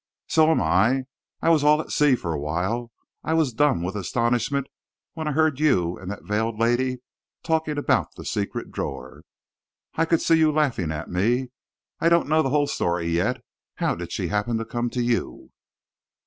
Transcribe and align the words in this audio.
"So 0.27 0.49
am 0.49 0.59
I! 0.59 1.03
I 1.43 1.49
was 1.49 1.63
all 1.63 1.79
at 1.79 1.91
sea 1.91 2.15
for 2.15 2.33
a 2.33 2.39
while 2.39 2.91
I 3.23 3.35
was 3.35 3.53
dumb 3.53 3.83
with 3.83 3.95
astonishment 3.95 4.65
when 5.13 5.27
I 5.27 5.31
heard 5.31 5.59
you 5.59 5.95
and 5.95 6.09
the 6.09 6.19
veiled 6.23 6.57
lady 6.57 7.03
talking 7.43 7.77
about 7.77 8.15
the 8.15 8.25
secret 8.25 8.71
drawer 8.71 9.21
I 9.93 10.05
could 10.05 10.19
see 10.19 10.39
you 10.39 10.51
laughing 10.51 10.91
at 10.91 11.07
me! 11.11 11.49
I 11.99 12.09
don't 12.09 12.27
know 12.27 12.41
the 12.41 12.49
whole 12.49 12.65
story 12.65 13.09
yet. 13.09 13.43
How 13.75 13.93
did 13.93 14.11
she 14.11 14.29
happen 14.29 14.57
to 14.57 14.65
come 14.65 14.89
to 14.89 15.03
you?" 15.03 15.51